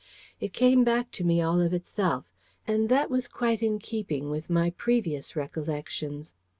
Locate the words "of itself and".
1.61-2.89